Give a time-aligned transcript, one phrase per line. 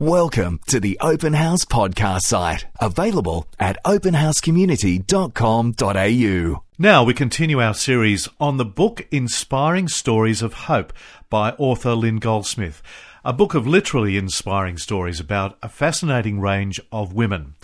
[0.00, 6.62] Welcome to the Open House podcast site, available at openhousecommunity.com.au.
[6.76, 10.92] Now we continue our series on the book Inspiring Stories of Hope
[11.30, 12.82] by author Lynn Goldsmith,
[13.24, 17.54] a book of literally inspiring stories about a fascinating range of women.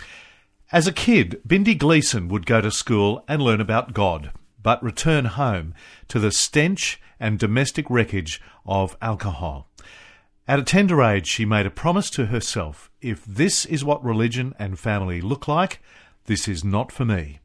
[0.71, 4.31] As a kid, Bindi Gleeson would go to school and learn about God,
[4.63, 5.73] but return home
[6.07, 9.67] to the stench and domestic wreckage of alcohol.
[10.51, 14.53] At a tender age, she made a promise to herself if this is what religion
[14.59, 15.81] and family look like,
[16.25, 17.39] this is not for me.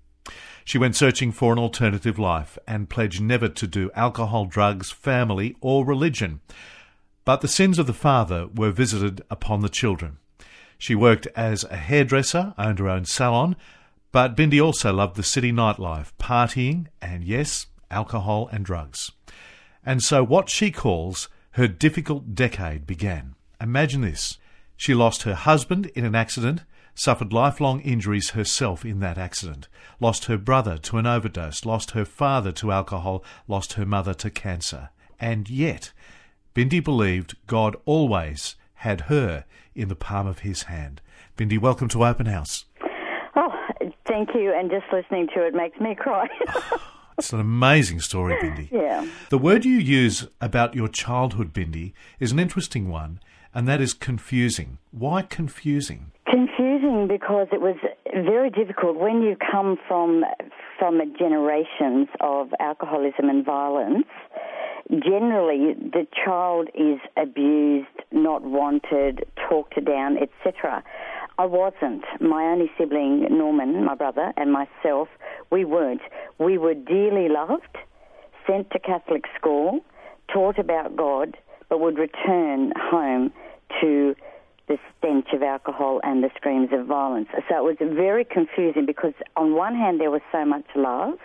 [0.65, 5.55] She went searching for an alternative life and pledged never to do alcohol, drugs, family,
[5.61, 6.41] or religion.
[7.25, 10.19] But the sins of the father were visited upon the children.
[10.77, 13.55] She worked as a hairdresser, owned her own salon,
[14.11, 19.13] but Bindi also loved the city nightlife, partying, and yes, alcohol and drugs.
[19.85, 23.35] And so what she calls her difficult decade began.
[23.63, 24.37] Imagine this.
[24.77, 29.67] She lost her husband in an accident, suffered lifelong injuries herself in that accident,
[29.99, 34.29] lost her brother to an overdose, lost her father to alcohol, lost her mother to
[34.29, 34.91] cancer.
[35.19, 35.93] And yet,
[36.55, 41.01] Bindi believed God always had her in the palm of his hand.
[41.39, 42.67] Bindi, welcome to Open House.
[43.35, 43.49] Oh,
[44.07, 44.53] thank you.
[44.55, 46.29] And just listening to it makes me cry.
[47.19, 48.71] It's an amazing story, Bindi.
[48.73, 49.07] yeah.
[49.31, 53.21] The word you use about your childhood, Bindi, is an interesting one,
[53.55, 54.79] and that is confusing.
[54.91, 56.13] Why confusing?
[56.27, 57.77] Confusing because it was
[58.13, 60.25] very difficult when you come from
[60.79, 64.07] from generations of alcoholism and violence.
[64.91, 70.85] Generally, the child is abused, not wanted, talked down, etc.
[71.39, 72.05] I wasn't.
[72.21, 75.09] My only sibling, Norman, my brother, and myself,
[75.51, 76.01] we weren't.
[76.39, 77.77] We were dearly loved,
[78.47, 79.81] sent to Catholic school,
[80.33, 81.37] taught about God,
[81.69, 83.33] but would return home
[83.81, 84.15] to
[84.69, 87.29] the stench of alcohol and the screams of violence.
[87.49, 91.19] So it was very confusing because on one hand there was so much love,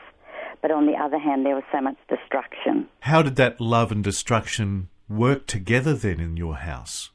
[0.62, 2.88] but on the other hand there was so much destruction.
[3.02, 7.10] How did that love and destruction work together then in your house?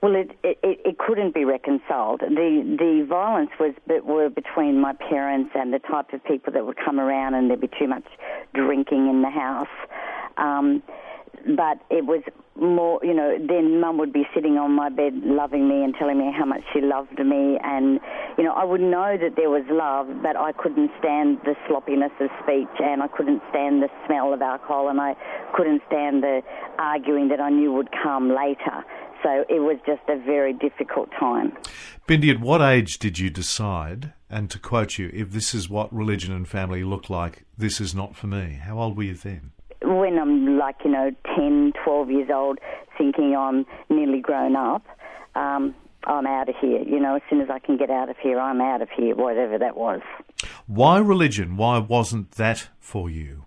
[0.00, 2.20] Well, it, it, it couldn't be reconciled.
[2.20, 6.76] The the violence was were between my parents and the type of people that would
[6.76, 8.06] come around, and there'd be too much
[8.54, 9.66] drinking in the house.
[10.36, 10.82] Um,
[11.56, 12.22] but it was
[12.56, 16.18] more, you know, then mum would be sitting on my bed loving me and telling
[16.18, 17.58] me how much she loved me.
[17.62, 18.00] And,
[18.36, 22.12] you know, I would know that there was love, but I couldn't stand the sloppiness
[22.20, 25.14] of speech and I couldn't stand the smell of alcohol and I
[25.54, 26.42] couldn't stand the
[26.78, 28.84] arguing that I knew would come later.
[29.22, 31.52] So it was just a very difficult time.
[32.06, 35.92] Bindi, at what age did you decide, and to quote you, if this is what
[35.92, 38.60] religion and family look like, this is not for me?
[38.62, 39.52] How old were you then?
[39.82, 42.58] When I'm like, you know, 10, 12 years old,
[42.96, 44.84] thinking I'm nearly grown up,
[45.34, 45.74] um,
[46.04, 46.82] I'm out of here.
[46.82, 49.14] You know, as soon as I can get out of here, I'm out of here,
[49.14, 50.00] whatever that was.
[50.66, 51.56] Why religion?
[51.56, 53.44] Why wasn't that for you?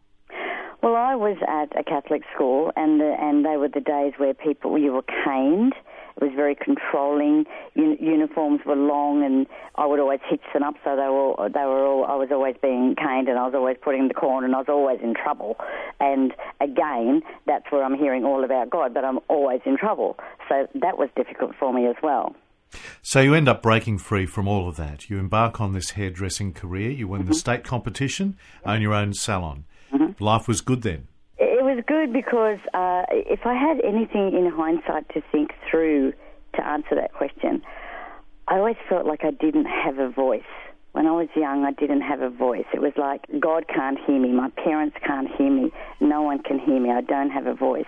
[1.11, 4.77] I was at a Catholic school, and the, and they were the days where people
[4.77, 5.73] you were caned.
[6.15, 7.43] It was very controlling.
[7.75, 9.45] Un- uniforms were long, and
[9.75, 12.05] I would always hitch them up, so they were they were all.
[12.05, 14.69] I was always being caned, and I was always putting the corner, and I was
[14.69, 15.57] always in trouble.
[15.99, 20.17] And again, that's where I'm hearing all about God, but I'm always in trouble.
[20.47, 22.37] So that was difficult for me as well.
[23.01, 25.09] So you end up breaking free from all of that.
[25.09, 26.89] You embark on this hairdressing career.
[26.89, 27.31] You win mm-hmm.
[27.31, 29.65] the state competition, own your own salon.
[30.21, 31.07] Life was good then.
[31.39, 36.13] It was good because uh, if I had anything in hindsight to think through
[36.55, 37.63] to answer that question,
[38.47, 40.43] I always felt like I didn't have a voice.
[40.91, 42.65] When I was young, I didn't have a voice.
[42.71, 46.59] It was like, God can't hear me, my parents can't hear me, no one can
[46.59, 47.85] hear me, I don't have a voice.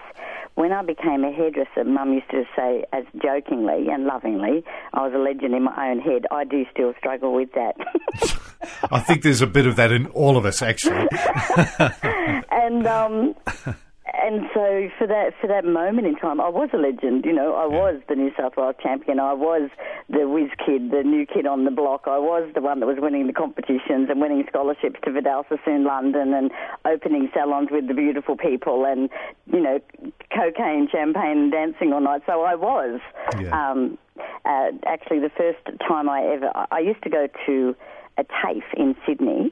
[0.55, 5.11] When I became a hairdresser, Mum used to say, as jokingly and lovingly, I was
[5.15, 6.25] a legend in my own head.
[6.29, 7.75] I do still struggle with that.
[8.91, 11.07] I think there's a bit of that in all of us, actually.
[12.51, 13.35] and um,
[14.23, 17.25] and so for that for that moment in time, I was a legend.
[17.25, 17.77] You know, I yeah.
[17.77, 19.19] was the New South Wales champion.
[19.19, 19.69] I was
[20.09, 22.03] the whiz kid, the new kid on the block.
[22.05, 25.83] I was the one that was winning the competitions and winning scholarships to Vidal Sassoon
[25.83, 26.51] London and
[26.85, 29.09] opening salons with the beautiful people and
[29.51, 29.79] you know
[30.33, 32.21] cocaine, champagne, and dancing all night.
[32.25, 33.01] So I was.
[33.37, 33.71] Yeah.
[33.71, 33.97] Um,
[34.45, 37.75] uh, actually, the first time I ever, I used to go to
[38.17, 39.51] a TAFE in Sydney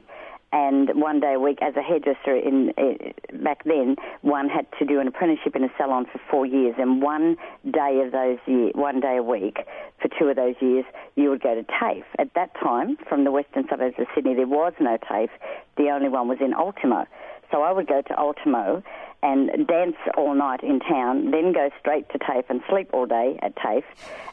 [0.52, 4.84] and one day a week as a hairdresser in uh, back then one had to
[4.84, 6.74] do an apprenticeship in a salon for four years.
[6.78, 7.36] And one
[7.70, 9.58] day of those year, one day a week
[10.00, 10.84] for two of those years
[11.16, 12.04] you would go to TAFE.
[12.18, 15.30] At that time from the western suburbs of Sydney there was no TAFE.
[15.76, 17.06] The only one was in Ultimo.
[17.50, 18.82] So I would go to Ultimo
[19.22, 23.38] and dance all night in town, then go straight to TAFE and sleep all day
[23.40, 23.84] at TAFE,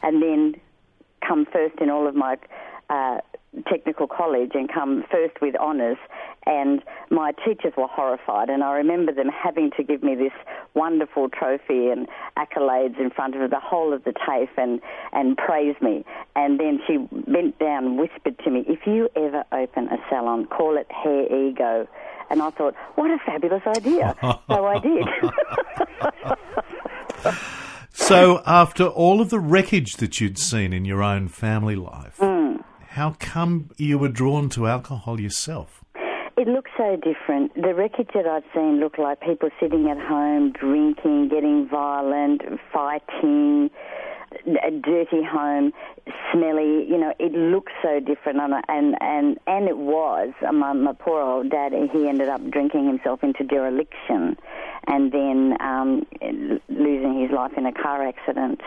[0.02, 0.56] and then
[1.26, 2.36] come first in all of my
[2.88, 3.18] uh,
[3.68, 5.98] technical college and come first with honours.
[6.46, 10.32] And my teachers were horrified, and I remember them having to give me this
[10.74, 14.80] wonderful trophy and accolades in front of the whole of the TAFE and,
[15.12, 16.04] and praise me.
[16.34, 16.96] And then she
[17.30, 21.48] bent down and whispered to me, If you ever open a salon, call it Hair
[21.48, 21.88] Ego.
[22.30, 24.14] And I thought, what a fabulous idea.
[24.22, 25.04] so I did.
[27.92, 32.20] so, after all of the wreckage that you'd seen in your own family life.
[32.90, 35.84] How come you were drawn to alcohol yourself?
[36.36, 37.54] It looks so different.
[37.54, 42.42] The wreckage that I've seen look like people sitting at home, drinking, getting violent,
[42.72, 43.70] fighting,
[44.46, 45.72] a dirty home,
[46.32, 46.84] smelly.
[46.88, 50.30] You know, it looks so different, and and and, and it was.
[50.52, 51.72] My, my poor old dad.
[51.92, 54.36] He ended up drinking himself into dereliction,
[54.88, 56.06] and then um,
[56.68, 58.60] losing his life in a car accident.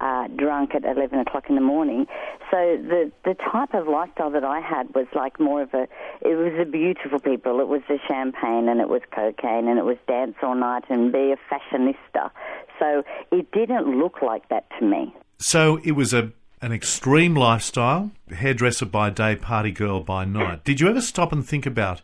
[0.00, 2.06] Uh, drunk at 11 o'clock in the morning.
[2.50, 5.82] So the the type of lifestyle that I had was like more of a,
[6.20, 7.60] it was the beautiful people.
[7.60, 11.12] It was the champagne and it was cocaine and it was dance all night and
[11.12, 12.30] be a fashionista.
[12.78, 15.14] So it didn't look like that to me.
[15.38, 20.64] So it was a an extreme lifestyle, hairdresser by day, party girl by night.
[20.64, 22.00] Did you ever stop and think about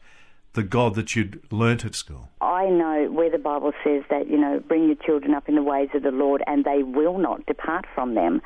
[0.54, 2.30] the God that you'd learnt at school?
[2.40, 5.62] I know where the Bible says that, you know, bring your children up in the
[5.62, 8.42] ways of the Lord and they will not depart from them.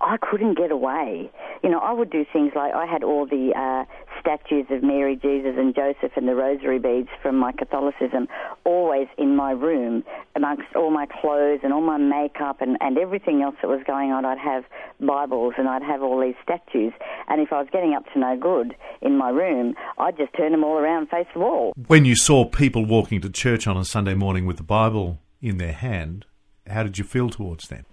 [0.00, 1.30] I couldn't get away.
[1.62, 3.84] You know, I would do things like I had all the uh,
[4.20, 8.28] statues of Mary, Jesus, and Joseph and the rosary beads from my Catholicism
[8.64, 10.04] always in my room
[10.36, 14.12] amongst all my clothes and all my makeup and, and everything else that was going
[14.12, 14.24] on.
[14.24, 14.64] I'd have
[15.00, 16.92] Bibles and I'd have all these statues.
[17.28, 20.52] And if I was getting up to no good in my room, I'd just turn
[20.52, 21.72] them all around face the wall.
[21.86, 25.58] When you saw people walking to church on a Sunday morning with the Bible in
[25.58, 26.26] their hand,
[26.66, 27.84] how did you feel towards them?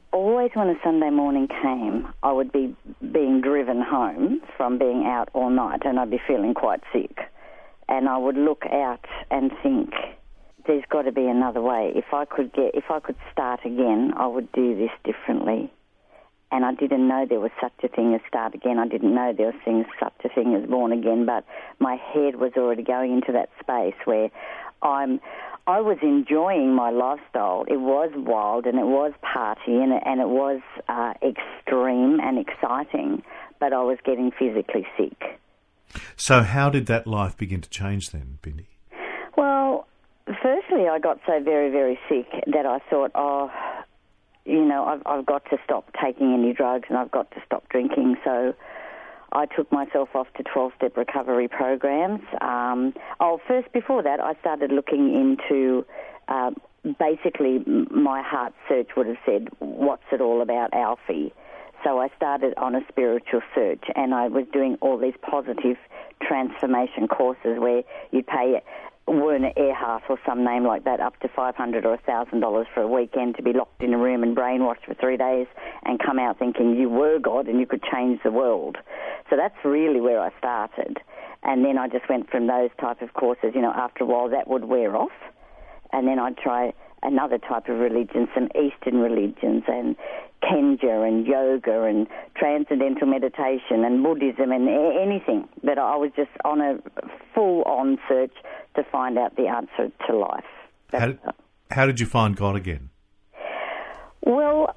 [0.48, 2.76] Always when a Sunday morning came, I would be
[3.12, 7.18] being driven home from being out all night and I'd be feeling quite sick.
[7.90, 9.94] And I would look out and think,
[10.66, 11.92] there's got to be another way.
[11.96, 15.72] If I could get, if I could start again, I would do this differently.
[16.52, 18.80] And I didn't know there was such a thing as start again.
[18.80, 21.26] I didn't know there was things, such a thing as born again.
[21.26, 21.46] But
[21.80, 24.30] my head was already going into that space where
[24.82, 25.20] I'm
[25.68, 27.66] I was enjoying my lifestyle.
[27.68, 32.40] It was wild and it was party and it, and it was uh, extreme and
[32.40, 33.22] exciting,
[33.60, 35.40] but I was getting physically sick.
[36.16, 38.68] So, how did that life begin to change then, Bindi?
[39.36, 39.88] Well,
[40.26, 43.52] firstly, I got so very, very sick that I thought, oh,
[44.46, 47.68] you know, I've, I've got to stop taking any drugs and I've got to stop
[47.68, 48.16] drinking.
[48.24, 48.56] So,
[49.38, 52.22] I took myself off to 12 step recovery programs.
[52.42, 55.86] Um, oh, first, before that, I started looking into
[56.28, 56.50] uh,
[57.00, 57.60] basically
[57.92, 61.34] my heart search would have said, What's it all about, Alfie?
[61.84, 65.78] So I started on a spiritual search and I was doing all these positive
[66.20, 68.60] transformation courses where you pay
[69.08, 72.82] Werner Erhard or some name like that up to five hundred or thousand dollars for
[72.82, 75.48] a weekend to be locked in a room and brainwashed for three days
[75.84, 78.78] and come out thinking you were God and you could change the world.
[79.30, 80.98] So that's really where I started.
[81.44, 84.30] And then I just went from those type of courses, you know, after a while
[84.30, 85.12] that would wear off.
[85.94, 86.74] And then I'd try
[87.04, 89.96] another type of religion, some Eastern religions, and
[90.48, 95.48] Kenja and yoga and transcendental meditation and Buddhism and anything.
[95.64, 96.78] But I was just on a
[97.34, 98.34] full on search
[98.76, 100.44] to find out the answer to life.
[100.92, 101.20] How did,
[101.72, 102.90] how did you find God again?
[104.22, 104.76] Well,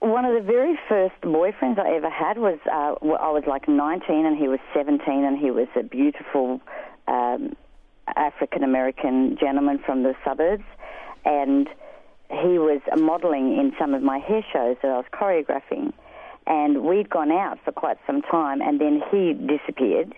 [0.00, 4.26] one of the very first boyfriends I ever had was uh, I was like 19
[4.26, 6.60] and he was 17 and he was a beautiful
[7.08, 7.56] um,
[8.16, 10.64] African American gentleman from the suburbs
[11.24, 11.68] and
[12.30, 15.92] he was modelling in some of my hair shows that I was choreographing.
[16.46, 20.14] And we'd gone out for quite some time, and then he disappeared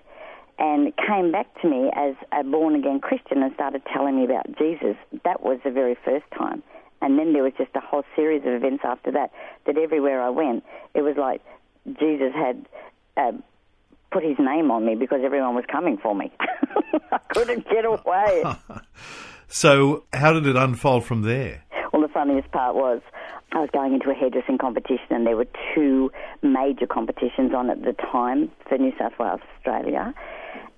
[0.58, 4.46] and came back to me as a born again Christian and started telling me about
[4.58, 4.94] Jesus.
[5.24, 6.62] That was the very first time.
[7.02, 9.32] And then there was just a whole series of events after that,
[9.66, 10.62] that everywhere I went,
[10.94, 11.40] it was like
[11.86, 12.66] Jesus had
[13.16, 13.32] uh,
[14.12, 16.30] put his name on me because everyone was coming for me.
[17.10, 18.44] I couldn't get away.
[19.48, 21.64] so, how did it unfold from there?
[22.20, 23.00] Funniest part was
[23.52, 26.12] I was going into a hairdressing competition, and there were two
[26.42, 30.12] major competitions on at the time for New South Wales, Australia.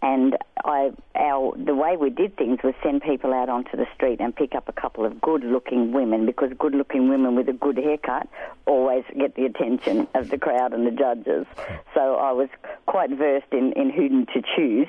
[0.02, 4.20] And I, our, the way we did things was send people out onto the street
[4.20, 8.28] and pick up a couple of good-looking women because good-looking women with a good haircut
[8.66, 11.46] always get the attention of the crowd and the judges.
[11.94, 12.48] So I was
[12.86, 14.88] quite versed in, in who to choose.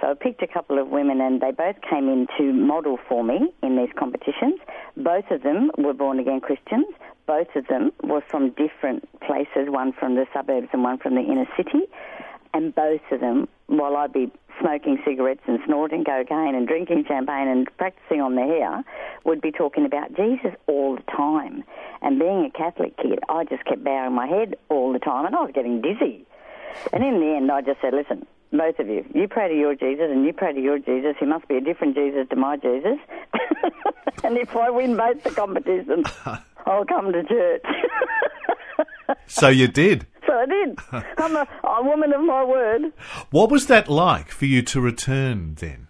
[0.00, 3.22] So I picked a couple of women, and they both came in to model for
[3.22, 4.58] me in these competitions.
[4.96, 6.86] Both of them were born again Christians.
[7.26, 11.20] Both of them were from different places, one from the suburbs and one from the
[11.20, 11.82] inner city.
[12.54, 14.30] And both of them, while I'd be
[14.60, 18.84] smoking cigarettes and snorting cocaine and drinking champagne and practicing on their hair,
[19.24, 21.64] would be talking about Jesus all the time.
[22.02, 25.34] And being a Catholic kid, I just kept bowing my head all the time, and
[25.34, 26.26] I was getting dizzy.
[26.92, 29.74] And in the end, I just said, listen, both of you, you pray to your
[29.74, 31.16] Jesus and you pray to your Jesus.
[31.18, 32.98] He must be a different Jesus to my Jesus.
[34.24, 36.06] and if I win both the competitions,
[36.66, 37.64] I'll come to church.
[39.26, 40.06] so you did.
[40.42, 40.78] I did.
[41.18, 42.92] I'm a, a woman of my word.
[43.30, 45.88] What was that like for you to return then?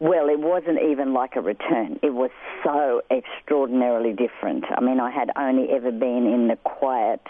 [0.00, 1.98] Well, it wasn't even like a return.
[2.02, 2.30] It was
[2.64, 4.64] so extraordinarily different.
[4.76, 7.20] I mean, I had only ever been in the quiet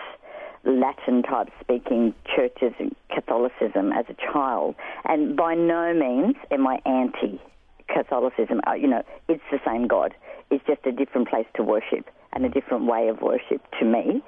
[0.65, 6.79] Latin type speaking churches in Catholicism as a child, and by no means am I
[6.87, 7.41] anti
[7.93, 8.61] Catholicism.
[8.67, 10.15] Uh, you know, it's the same God.
[10.51, 14.23] It's just a different place to worship and a different way of worship to me.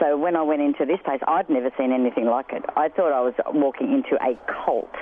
[0.00, 2.64] So when I went into this place, I'd never seen anything like it.
[2.76, 4.92] I thought I was walking into a cult.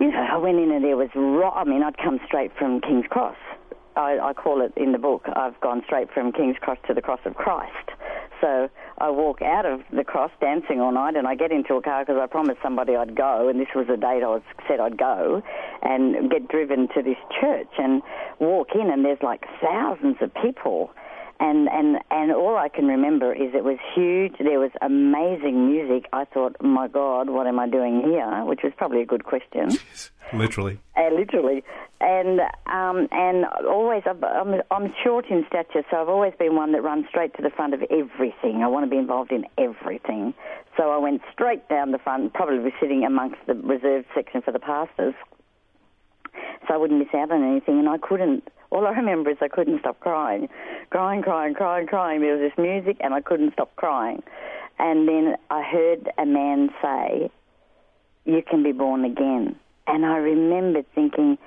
[0.00, 2.80] You know, I went in and there was, ro- I mean, I'd come straight from
[2.80, 3.36] King's Cross.
[3.96, 7.00] I, I call it in the book, I've gone straight from King's Cross to the
[7.00, 7.90] Cross of Christ.
[8.40, 8.68] So
[8.98, 12.04] I walk out of the cross dancing all night and I get into a car
[12.04, 14.98] because I promised somebody I'd go and this was the date I was said I'd
[14.98, 15.42] go
[15.82, 18.02] and get driven to this church and
[18.38, 20.90] walk in and there's like thousands of people
[21.40, 24.34] and and and all I can remember is it was huge.
[24.38, 26.08] There was amazing music.
[26.12, 28.44] I thought, my God, what am I doing here?
[28.44, 29.70] Which was probably a good question.
[30.32, 30.78] literally.
[30.96, 31.62] Uh, literally,
[32.00, 36.82] and um, and always I'm, I'm short in stature, so I've always been one that
[36.82, 38.62] runs straight to the front of everything.
[38.62, 40.34] I want to be involved in everything.
[40.76, 44.58] So I went straight down the front, probably sitting amongst the reserved section for the
[44.58, 45.14] pastors,
[46.66, 47.78] so I wouldn't miss out on anything.
[47.78, 50.50] And I couldn't all I remember is I couldn't stop crying,
[50.90, 52.20] crying, crying, crying, crying.
[52.20, 54.22] There was this music, and I couldn't stop crying.
[54.78, 57.30] And then I heard a man say,
[58.26, 59.56] "You can be born again."
[59.86, 61.38] And I remember thinking,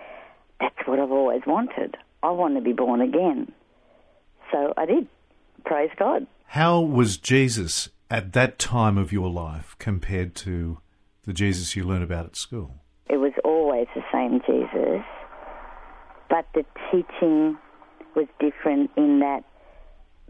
[0.59, 1.97] "That's what I've always wanted.
[2.23, 3.51] I want to be born again."
[4.51, 5.07] So I did.
[5.65, 6.25] Praise God.
[6.47, 10.79] How was Jesus at that time of your life compared to
[11.25, 12.71] the Jesus you learned about at school?
[13.07, 15.05] It was always the same Jesus
[16.29, 17.57] but the teaching
[18.15, 19.43] was different in that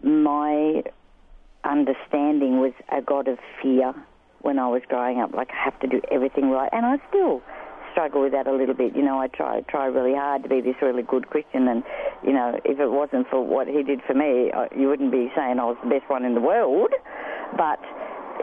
[0.04, 0.84] my
[1.64, 3.94] understanding was a God of fear
[4.42, 5.34] when I was growing up.
[5.34, 7.42] Like I have to do everything right, and I still
[7.92, 8.96] struggle with that a little bit.
[8.96, 11.84] You know, I try try really hard to be this really good Christian, and
[12.24, 15.60] you know, if it wasn't for what He did for me, you wouldn't be saying
[15.60, 16.92] I was the best one in the world.
[17.58, 17.80] But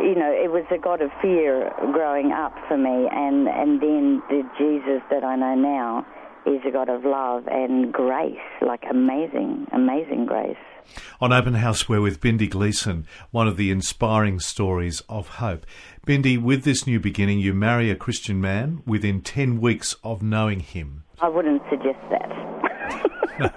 [0.01, 4.23] you know, it was a God of fear growing up for me, and and then
[4.29, 6.07] the Jesus that I know now
[6.47, 10.57] is a God of love and grace, like amazing, amazing grace.
[11.21, 15.67] On Open House, we're with Bindi Gleeson, one of the inspiring stories of hope.
[16.07, 20.61] Bindi, with this new beginning, you marry a Christian man within 10 weeks of knowing
[20.61, 21.03] him.
[21.21, 23.53] I wouldn't suggest that.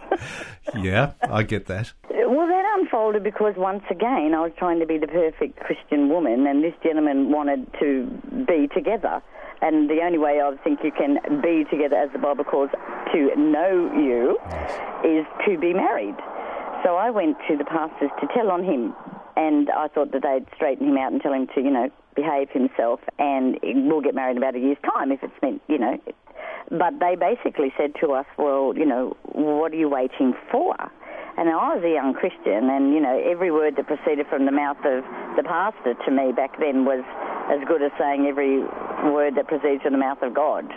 [0.75, 1.93] yeah, I get that.
[2.09, 6.47] Well, that unfolded because once again I was trying to be the perfect Christian woman,
[6.47, 8.07] and this gentleman wanted to
[8.47, 9.21] be together.
[9.61, 12.69] And the only way I think you can be together, as the Bible calls,
[13.13, 14.37] to know you,
[15.03, 16.15] is to be married.
[16.83, 18.95] So I went to the pastors to tell on him,
[19.35, 22.49] and I thought that they'd straighten him out and tell him to, you know, behave
[22.51, 25.99] himself, and we'll get married in about a year's time if it's meant, you know.
[26.69, 30.75] But they basically said to us, well, you know, what are you waiting for?
[31.39, 34.51] And I was a young Christian, and you know, every word that proceeded from the
[34.51, 35.07] mouth of
[35.39, 36.99] the pastor to me back then was
[37.47, 38.59] as good as saying every
[39.07, 40.67] word that proceeds from the mouth of God.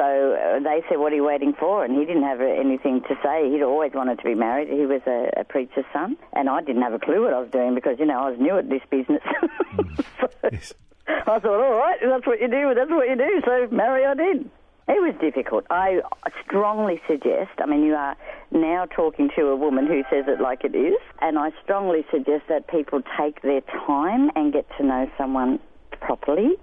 [0.00, 3.14] So uh, they said, "What are you waiting for?" And he didn't have anything to
[3.22, 3.52] say.
[3.52, 4.68] He'd always wanted to be married.
[4.72, 7.50] He was a, a preacher's son, and I didn't have a clue what I was
[7.50, 9.20] doing because you know I was new at this business.
[10.20, 10.72] so yes.
[11.06, 12.72] I thought, "All right, that's what you do.
[12.74, 14.48] That's what you do." So marry I did.
[14.86, 15.64] It was difficult.
[15.70, 16.00] I
[16.44, 18.16] strongly suggest, I mean, you are
[18.50, 22.44] now talking to a woman who says it like it is, and I strongly suggest
[22.50, 25.58] that people take their time and get to know someone
[26.00, 26.56] properly.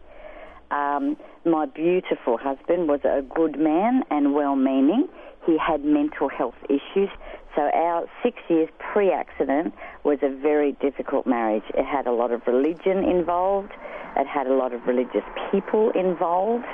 [0.69, 5.07] Um, my beautiful husband was a good man and well meaning.
[5.45, 7.09] He had mental health issues.
[7.55, 9.73] So our six years pre accident
[10.03, 11.63] was a very difficult marriage.
[11.73, 13.71] It had a lot of religion involved,
[14.15, 16.65] it had a lot of religious people involved.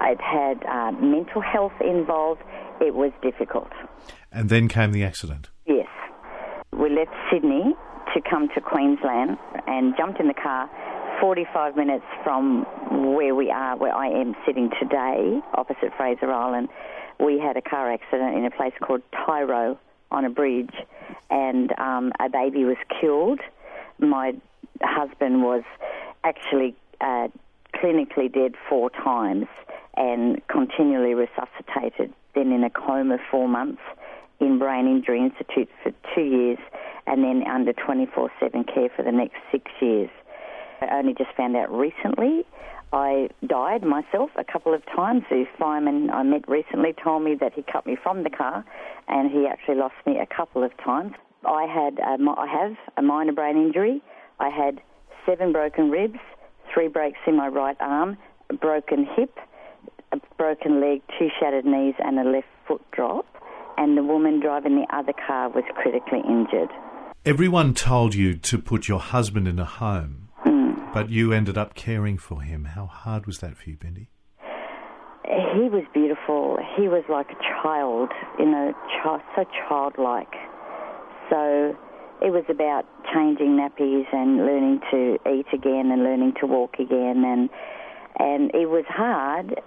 [0.00, 2.42] It had uh, mental health involved.
[2.80, 3.70] It was difficult.
[4.32, 5.48] And then came the accident.
[5.66, 5.88] Yes.
[6.72, 7.74] We left Sydney
[8.14, 9.36] to come to Queensland
[9.66, 10.70] and jumped in the car,
[11.20, 12.64] 45 minutes from
[13.14, 16.68] where we are, where I am sitting today, opposite Fraser Island,
[17.20, 19.76] we had a car accident in a place called Tiaro
[20.10, 20.74] on a bridge,
[21.30, 23.40] and um, a baby was killed.
[23.98, 24.32] My
[24.80, 25.64] husband was
[26.22, 27.28] actually uh,
[27.74, 29.46] clinically dead four times
[29.98, 33.82] and continually resuscitated, then in a coma four months,
[34.40, 36.58] in Brain Injury Institute for two years,
[37.06, 40.08] and then under 24 7 care for the next six years.
[40.80, 42.44] I only just found out recently.
[42.92, 45.24] I died myself a couple of times.
[45.28, 48.64] The fireman I met recently told me that he cut me from the car,
[49.08, 51.12] and he actually lost me a couple of times.
[51.44, 54.00] I had a, I have a minor brain injury.
[54.38, 54.80] I had
[55.26, 56.20] seven broken ribs,
[56.72, 58.16] three breaks in my right arm,
[58.48, 59.36] a broken hip,
[60.12, 63.26] a broken leg, two shattered knees, and a left foot drop.
[63.76, 66.70] And the woman driving the other car was critically injured.
[67.24, 70.92] Everyone told you to put your husband in a home, mm.
[70.94, 72.64] but you ended up caring for him.
[72.64, 74.08] How hard was that for you, Bindi?
[75.24, 76.58] He was beautiful.
[76.76, 78.72] He was like a child, you know,
[79.02, 80.32] child, so childlike.
[81.28, 81.76] So
[82.22, 87.22] it was about changing nappies and learning to eat again and learning to walk again
[87.24, 87.50] and
[88.18, 89.60] and it was hard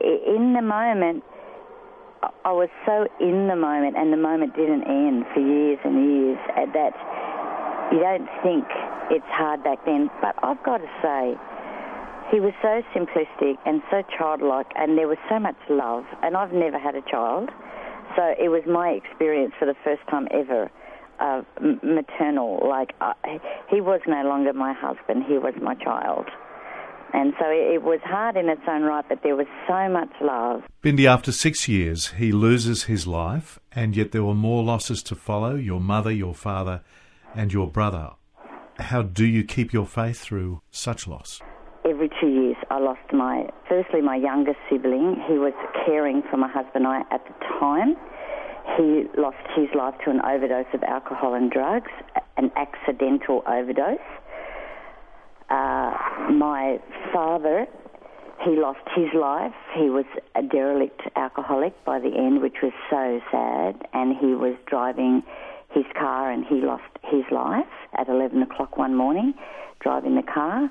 [0.00, 1.22] in the moment
[2.44, 6.38] I was so in the moment and the moment didn't end for years and years
[6.74, 6.94] that
[7.92, 8.64] you don't think
[9.10, 11.34] it's hard back then but I've got to say
[12.32, 16.52] he was so simplistic and so childlike and there was so much love and I've
[16.52, 17.50] never had a child
[18.16, 20.70] so it was my experience for the first time ever
[21.20, 21.42] uh,
[21.82, 22.60] maternal.
[22.66, 23.14] Like uh,
[23.70, 26.26] he was no longer my husband; he was my child.
[27.16, 30.62] And so it, was hard in its own right, but there was so much love.
[30.82, 35.14] Bindi, after six years, he loses his life, and yet there were more losses to
[35.14, 36.82] follow your mother, your father,
[37.34, 38.10] and your brother.
[38.78, 41.40] How do you keep your faith through such loss?
[41.88, 45.16] Every two years, I lost my, firstly, my youngest sibling.
[45.26, 45.54] He was
[45.86, 47.96] caring for my husband and I at the time.
[48.76, 51.90] He lost his life to an overdose of alcohol and drugs,
[52.36, 54.04] an accidental overdose.
[56.30, 56.78] My
[57.12, 57.66] father,
[58.44, 59.54] he lost his life.
[59.74, 63.88] He was a derelict alcoholic by the end, which was so sad.
[63.92, 65.22] And he was driving
[65.70, 67.66] his car and he lost his life
[67.98, 69.34] at 11 o'clock one morning,
[69.80, 70.70] driving the car.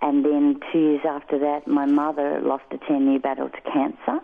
[0.00, 4.20] And then two years after that, my mother lost a 10 year battle to cancer.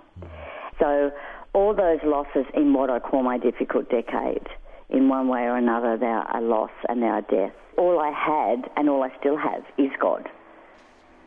[0.79, 1.11] So
[1.53, 4.47] all those losses in what I call my difficult decade,
[4.91, 7.53] in one way or another, they are a loss and they are death.
[7.77, 10.29] All I had and all I still have is God.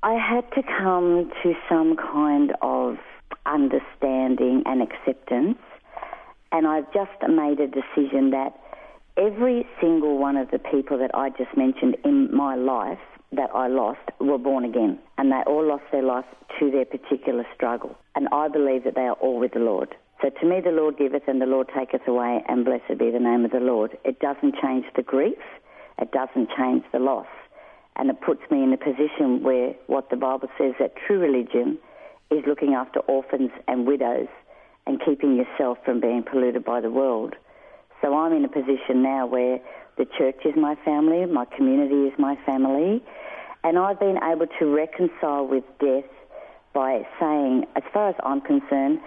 [0.03, 2.97] I had to come to some kind of
[3.47, 5.57] understanding and acceptance,
[6.51, 8.53] and I've just made a decision that
[9.17, 12.99] every single one of the people that I just mentioned in my life
[13.31, 16.25] that I lost were born again, and they all lost their life
[16.59, 17.97] to their particular struggle.
[18.15, 19.95] And I believe that they are all with the Lord.
[20.21, 23.19] So to me, the Lord giveth and the Lord taketh away, and blessed be the
[23.19, 23.97] name of the Lord.
[24.05, 25.41] It doesn't change the grief,
[25.97, 27.27] it doesn't change the loss.
[27.97, 31.79] And it puts me in a position where what the Bible says that true religion
[32.29, 34.27] is looking after orphans and widows
[34.85, 37.35] and keeping yourself from being polluted by the world.
[38.01, 39.59] So I'm in a position now where
[39.97, 43.03] the church is my family, my community is my family,
[43.63, 46.09] and I've been able to reconcile with death
[46.73, 48.99] by saying, as far as I'm concerned,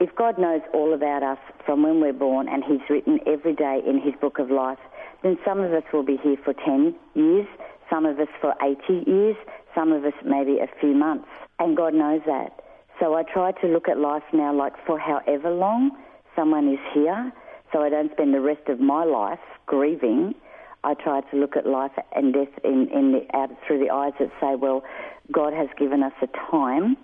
[0.00, 3.80] if God knows all about us from when we're born and He's written every day
[3.86, 4.78] in His book of life,
[5.22, 7.46] then some of us will be here for 10 years,
[7.90, 9.36] some of us for 80 years,
[9.74, 11.28] some of us maybe a few months.
[11.58, 12.60] And God knows that.
[13.00, 15.90] So I try to look at life now like for however long
[16.34, 17.32] someone is here,
[17.72, 20.34] so I don't spend the rest of my life grieving.
[20.84, 24.12] I try to look at life and death in, in the, out through the eyes
[24.20, 24.84] that say, well,
[25.32, 26.96] God has given us a time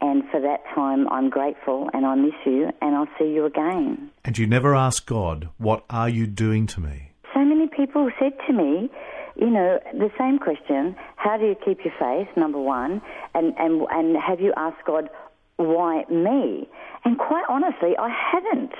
[0.00, 4.10] and for that time, I'm grateful and I miss you and I'll see you again.
[4.24, 7.12] And you never ask God, What are you doing to me?
[7.34, 8.90] So many people said to me,
[9.38, 13.00] you know, the same question, how do you keep your faith, number one,
[13.34, 15.08] and, and, and have you asked God,
[15.56, 16.68] why me?
[17.04, 18.72] And quite honestly, I haven't.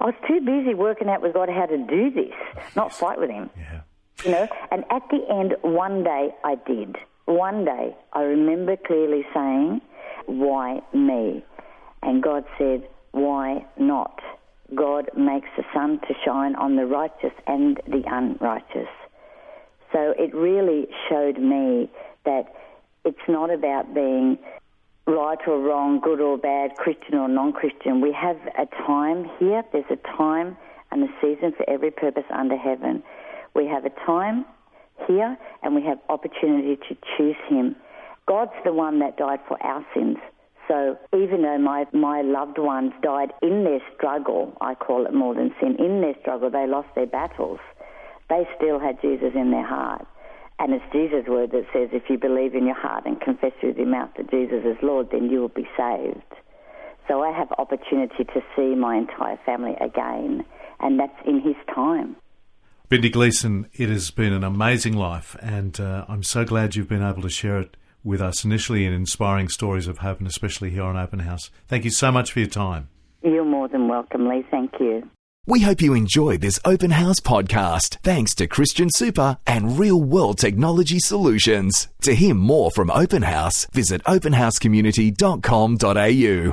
[0.00, 2.34] I was too busy working out with God how to do this,
[2.76, 3.50] not fight with Him.
[3.56, 3.80] Yeah.
[4.24, 6.96] You know, and at the end, one day I did.
[7.24, 9.80] One day I remember clearly saying,
[10.26, 11.44] why me?
[12.02, 14.20] And God said, why not?
[14.74, 18.88] God makes the sun to shine on the righteous and the unrighteous.
[19.92, 21.90] So it really showed me
[22.24, 22.54] that
[23.04, 24.38] it's not about being
[25.06, 28.00] right or wrong, good or bad, Christian or non Christian.
[28.00, 30.56] We have a time here, there's a time
[30.90, 33.02] and a season for every purpose under heaven.
[33.54, 34.44] We have a time
[35.06, 37.76] here and we have opportunity to choose Him.
[38.26, 40.18] God's the one that died for our sins.
[40.68, 45.34] So even though my, my loved ones died in their struggle, I call it more
[45.34, 47.58] than sin, in their struggle, they lost their battles,
[48.32, 50.06] they still had Jesus in their heart.
[50.58, 53.76] And it's Jesus' word that says, if you believe in your heart and confess with
[53.76, 56.22] your mouth that Jesus is Lord, then you will be saved.
[57.08, 60.44] So I have opportunity to see my entire family again,
[60.80, 62.16] and that's in His time.
[62.88, 67.02] Bindi Gleeson, it has been an amazing life, and uh, I'm so glad you've been
[67.02, 70.84] able to share it with us initially in inspiring stories of hope, and especially here
[70.84, 71.50] on Open House.
[71.66, 72.88] Thank you so much for your time.
[73.22, 74.44] You're more than welcome, Lee.
[74.50, 75.08] Thank you.
[75.44, 80.38] We hope you enjoyed this Open House podcast thanks to Christian Super and Real World
[80.38, 81.88] Technology Solutions.
[82.02, 86.50] To hear more from Open House, visit openhousecommunity.com.au.